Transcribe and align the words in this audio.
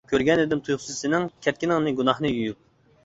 كۆرگەنىدىم 0.11 0.61
تۇيۇقسىز 0.67 0.97
سېنىڭ، 1.03 1.27
كەتكىنىڭنى 1.49 1.93
گۇناھنى 2.01 2.33
يۇيۇپ. 2.37 2.63